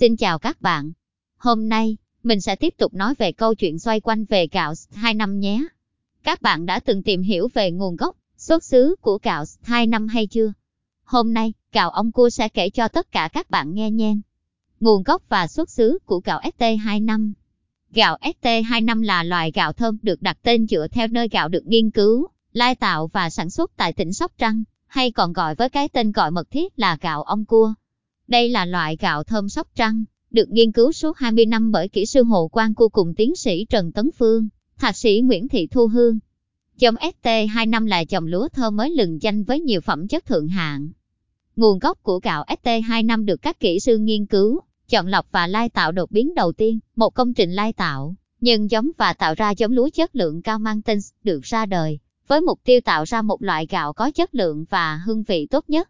Xin 0.00 0.16
chào 0.16 0.38
các 0.38 0.60
bạn. 0.60 0.92
Hôm 1.36 1.68
nay, 1.68 1.96
mình 2.22 2.40
sẽ 2.40 2.56
tiếp 2.56 2.74
tục 2.78 2.94
nói 2.94 3.14
về 3.18 3.32
câu 3.32 3.54
chuyện 3.54 3.78
xoay 3.78 4.00
quanh 4.00 4.24
về 4.24 4.46
gạo 4.52 4.74
2 4.94 5.14
năm 5.14 5.40
nhé. 5.40 5.64
Các 6.22 6.42
bạn 6.42 6.66
đã 6.66 6.80
từng 6.80 7.02
tìm 7.02 7.22
hiểu 7.22 7.48
về 7.54 7.70
nguồn 7.70 7.96
gốc, 7.96 8.16
xuất 8.36 8.64
xứ 8.64 8.96
của 9.00 9.18
gạo 9.22 9.44
2 9.62 9.86
năm 9.86 10.08
hay 10.08 10.26
chưa? 10.26 10.52
Hôm 11.04 11.34
nay, 11.34 11.52
gạo 11.72 11.90
ông 11.90 12.12
cua 12.12 12.30
sẽ 12.30 12.48
kể 12.48 12.70
cho 12.70 12.88
tất 12.88 13.12
cả 13.12 13.28
các 13.32 13.50
bạn 13.50 13.74
nghe 13.74 13.90
nha. 13.90 14.12
Nguồn 14.80 15.02
gốc 15.02 15.22
và 15.28 15.46
xuất 15.46 15.70
xứ 15.70 15.98
của 16.04 16.20
gạo 16.24 16.40
ST25 16.40 17.32
Gạo 17.90 18.16
ST25 18.20 19.02
là 19.02 19.22
loại 19.22 19.50
gạo 19.54 19.72
thơm 19.72 19.98
được 20.02 20.22
đặt 20.22 20.38
tên 20.42 20.66
dựa 20.66 20.86
theo 20.92 21.08
nơi 21.08 21.28
gạo 21.28 21.48
được 21.48 21.66
nghiên 21.66 21.90
cứu, 21.90 22.26
lai 22.52 22.74
tạo 22.74 23.06
và 23.12 23.30
sản 23.30 23.50
xuất 23.50 23.70
tại 23.76 23.92
tỉnh 23.92 24.12
Sóc 24.12 24.32
Trăng, 24.38 24.62
hay 24.86 25.10
còn 25.10 25.32
gọi 25.32 25.54
với 25.54 25.68
cái 25.68 25.88
tên 25.88 26.12
gọi 26.12 26.30
mật 26.30 26.50
thiết 26.50 26.78
là 26.78 26.98
gạo 27.00 27.22
ông 27.22 27.44
cua. 27.44 27.74
Đây 28.28 28.48
là 28.48 28.64
loại 28.64 28.96
gạo 29.00 29.24
thơm 29.24 29.48
Sóc 29.48 29.68
Trăng, 29.74 30.04
được 30.30 30.48
nghiên 30.50 30.72
cứu 30.72 30.92
suốt 30.92 31.16
20 31.16 31.46
năm 31.46 31.72
bởi 31.72 31.88
kỹ 31.88 32.06
sư 32.06 32.22
Hồ 32.22 32.48
Quang 32.48 32.74
Cu 32.74 32.88
cùng 32.88 33.14
tiến 33.14 33.36
sĩ 33.36 33.64
Trần 33.64 33.92
Tấn 33.92 34.10
Phương, 34.18 34.48
thạc 34.78 34.96
sĩ 34.96 35.20
Nguyễn 35.20 35.48
Thị 35.48 35.66
Thu 35.66 35.86
Hương. 35.86 36.18
Dòng 36.76 36.94
ST25 36.94 37.86
là 37.86 38.00
dòng 38.00 38.26
lúa 38.26 38.48
thơm 38.48 38.76
mới 38.76 38.90
lừng 38.90 39.22
danh 39.22 39.44
với 39.44 39.60
nhiều 39.60 39.80
phẩm 39.80 40.08
chất 40.08 40.26
thượng 40.26 40.48
hạng. 40.48 40.88
Nguồn 41.56 41.78
gốc 41.78 42.02
của 42.02 42.18
gạo 42.18 42.44
ST25 42.62 43.24
được 43.24 43.42
các 43.42 43.60
kỹ 43.60 43.80
sư 43.80 43.98
nghiên 43.98 44.26
cứu, 44.26 44.60
chọn 44.88 45.06
lọc 45.06 45.26
và 45.32 45.46
lai 45.46 45.68
tạo 45.68 45.92
đột 45.92 46.10
biến 46.10 46.34
đầu 46.34 46.52
tiên, 46.52 46.78
một 46.96 47.14
công 47.14 47.34
trình 47.34 47.52
lai 47.52 47.72
tạo, 47.72 48.14
nhân 48.40 48.70
giống 48.70 48.90
và 48.98 49.12
tạo 49.12 49.34
ra 49.34 49.50
giống 49.50 49.72
lúa 49.72 49.88
chất 49.94 50.16
lượng 50.16 50.42
cao 50.42 50.58
mang 50.58 50.82
tên 50.82 50.98
được 51.24 51.40
ra 51.42 51.66
đời, 51.66 51.98
với 52.26 52.40
mục 52.40 52.60
tiêu 52.64 52.80
tạo 52.80 53.04
ra 53.04 53.22
một 53.22 53.42
loại 53.42 53.66
gạo 53.70 53.92
có 53.92 54.10
chất 54.10 54.34
lượng 54.34 54.64
và 54.70 55.00
hương 55.06 55.22
vị 55.22 55.46
tốt 55.46 55.64
nhất. 55.68 55.88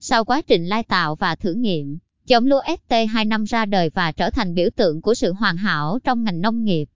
Sau 0.00 0.24
quá 0.24 0.42
trình 0.46 0.66
lai 0.66 0.82
tạo 0.82 1.14
và 1.14 1.34
thử 1.34 1.52
nghiệm, 1.52 1.98
giống 2.26 2.46
lúa 2.46 2.60
ST25 2.60 3.46
ra 3.46 3.64
đời 3.64 3.90
và 3.94 4.12
trở 4.12 4.30
thành 4.30 4.54
biểu 4.54 4.68
tượng 4.76 5.02
của 5.02 5.14
sự 5.14 5.32
hoàn 5.32 5.56
hảo 5.56 5.98
trong 6.04 6.24
ngành 6.24 6.40
nông 6.40 6.64
nghiệp. 6.64 6.88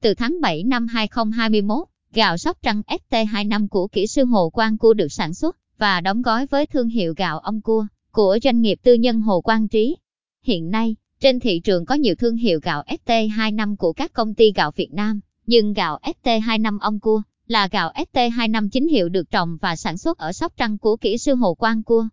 Từ 0.00 0.14
tháng 0.14 0.40
7 0.40 0.64
năm 0.64 0.86
2021, 0.86 1.88
gạo 2.12 2.36
sóc 2.36 2.58
trăng 2.62 2.82
ST25 2.86 3.68
của 3.68 3.88
kỹ 3.88 4.06
sư 4.06 4.24
Hồ 4.24 4.50
Quang 4.50 4.78
Cua 4.78 4.94
được 4.94 5.12
sản 5.12 5.34
xuất 5.34 5.56
và 5.78 6.00
đóng 6.00 6.22
gói 6.22 6.46
với 6.46 6.66
thương 6.66 6.88
hiệu 6.88 7.14
gạo 7.16 7.38
ông 7.38 7.60
cua 7.60 7.86
của 8.10 8.38
doanh 8.42 8.60
nghiệp 8.60 8.78
tư 8.82 8.94
nhân 8.94 9.20
Hồ 9.20 9.40
Quang 9.40 9.68
Trí. 9.68 9.96
Hiện 10.42 10.70
nay, 10.70 10.96
trên 11.20 11.40
thị 11.40 11.60
trường 11.60 11.84
có 11.84 11.94
nhiều 11.94 12.14
thương 12.14 12.36
hiệu 12.36 12.60
gạo 12.62 12.82
ST25 12.86 13.76
của 13.76 13.92
các 13.92 14.12
công 14.12 14.34
ty 14.34 14.52
gạo 14.52 14.70
Việt 14.76 14.92
Nam, 14.92 15.20
nhưng 15.46 15.72
gạo 15.72 15.98
ST25 16.02 16.78
ông 16.80 17.00
cua 17.00 17.22
là 17.46 17.68
gạo 17.72 17.92
ST25 17.94 18.68
chính 18.68 18.88
hiệu 18.88 19.08
được 19.08 19.30
trồng 19.30 19.56
và 19.60 19.76
sản 19.76 19.98
xuất 19.98 20.18
ở 20.18 20.32
Sóc 20.32 20.52
Trăng 20.56 20.78
của 20.78 20.96
kỹ 20.96 21.18
sư 21.18 21.34
Hồ 21.34 21.54
Quang 21.54 21.82
Cua. 21.82 22.08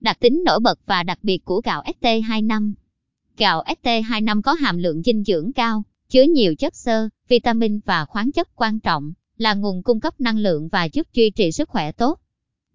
Đặc 0.00 0.20
tính 0.20 0.42
nổi 0.44 0.60
bật 0.60 0.78
và 0.86 1.02
đặc 1.02 1.18
biệt 1.22 1.44
của 1.44 1.60
gạo 1.64 1.82
ST25 2.00 2.72
Gạo 3.38 3.64
ST25 3.82 4.42
có 4.42 4.52
hàm 4.52 4.78
lượng 4.78 5.02
dinh 5.02 5.24
dưỡng 5.24 5.52
cao, 5.52 5.82
chứa 6.08 6.22
nhiều 6.22 6.54
chất 6.54 6.76
xơ, 6.76 7.08
vitamin 7.28 7.80
và 7.84 8.04
khoáng 8.04 8.32
chất 8.32 8.48
quan 8.56 8.80
trọng, 8.80 9.12
là 9.38 9.54
nguồn 9.54 9.82
cung 9.82 10.00
cấp 10.00 10.20
năng 10.20 10.38
lượng 10.38 10.68
và 10.68 10.84
giúp 10.84 11.06
duy 11.12 11.30
trì 11.30 11.52
sức 11.52 11.68
khỏe 11.68 11.92
tốt. 11.92 12.20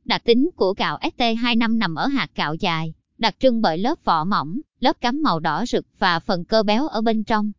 Đặc 0.05 0.23
tính 0.25 0.49
của 0.55 0.73
gạo 0.77 0.97
ST25 1.01 1.77
nằm 1.77 1.95
ở 1.95 2.07
hạt 2.07 2.29
gạo 2.35 2.55
dài, 2.55 2.93
đặc 3.17 3.35
trưng 3.39 3.61
bởi 3.61 3.77
lớp 3.77 4.05
vỏ 4.05 4.23
mỏng, 4.23 4.59
lớp 4.79 5.01
cắm 5.01 5.23
màu 5.23 5.39
đỏ 5.39 5.65
rực 5.65 5.85
và 5.99 6.19
phần 6.19 6.45
cơ 6.45 6.63
béo 6.63 6.87
ở 6.87 7.01
bên 7.01 7.23
trong. 7.23 7.51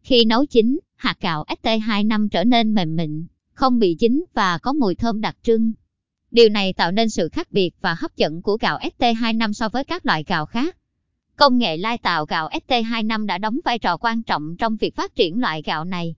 Khi 0.00 0.24
nấu 0.24 0.46
chín, 0.46 0.78
hạt 0.96 1.16
gạo 1.20 1.44
ST25 1.62 2.28
trở 2.28 2.44
nên 2.44 2.74
mềm 2.74 2.96
mịn, 2.96 3.26
không 3.52 3.78
bị 3.78 3.96
chín 3.98 4.24
và 4.34 4.58
có 4.58 4.72
mùi 4.72 4.94
thơm 4.94 5.20
đặc 5.20 5.36
trưng. 5.42 5.72
Điều 6.30 6.48
này 6.48 6.72
tạo 6.72 6.92
nên 6.92 7.10
sự 7.10 7.28
khác 7.28 7.48
biệt 7.50 7.70
và 7.80 7.96
hấp 7.98 8.16
dẫn 8.16 8.42
của 8.42 8.56
gạo 8.60 8.78
ST25 8.78 9.52
so 9.52 9.68
với 9.68 9.84
các 9.84 10.06
loại 10.06 10.24
gạo 10.26 10.46
khác. 10.46 10.76
Công 11.36 11.58
nghệ 11.58 11.76
lai 11.76 11.98
tạo 11.98 12.24
gạo 12.24 12.48
ST25 12.48 13.26
đã 13.26 13.38
đóng 13.38 13.58
vai 13.64 13.78
trò 13.78 13.96
quan 13.96 14.22
trọng 14.22 14.56
trong 14.56 14.76
việc 14.76 14.96
phát 14.96 15.14
triển 15.14 15.40
loại 15.40 15.62
gạo 15.62 15.84
này. 15.84 16.14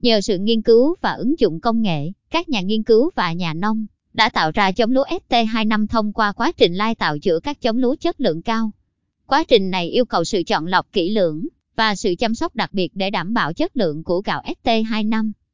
Nhờ 0.00 0.20
sự 0.20 0.38
nghiên 0.38 0.62
cứu 0.62 0.94
và 1.00 1.12
ứng 1.12 1.38
dụng 1.38 1.60
công 1.60 1.82
nghệ, 1.82 2.12
các 2.30 2.48
nhà 2.48 2.60
nghiên 2.60 2.82
cứu 2.82 3.10
và 3.14 3.32
nhà 3.32 3.54
nông 3.54 3.86
đã 4.14 4.28
tạo 4.28 4.50
ra 4.54 4.68
giống 4.68 4.90
lúa 4.90 5.04
ST25 5.04 5.86
thông 5.86 6.12
qua 6.12 6.32
quá 6.32 6.52
trình 6.52 6.74
lai 6.74 6.94
tạo 6.94 7.16
giữa 7.16 7.40
các 7.40 7.62
giống 7.62 7.76
lúa 7.76 7.94
chất 7.94 8.20
lượng 8.20 8.42
cao. 8.42 8.70
Quá 9.26 9.44
trình 9.48 9.70
này 9.70 9.88
yêu 9.88 10.04
cầu 10.04 10.24
sự 10.24 10.42
chọn 10.46 10.66
lọc 10.66 10.92
kỹ 10.92 11.10
lưỡng 11.10 11.48
và 11.76 11.94
sự 11.94 12.14
chăm 12.18 12.34
sóc 12.34 12.56
đặc 12.56 12.70
biệt 12.72 12.90
để 12.94 13.10
đảm 13.10 13.34
bảo 13.34 13.52
chất 13.52 13.76
lượng 13.76 14.04
của 14.04 14.20
gạo 14.20 14.42
ST25. 14.64 15.32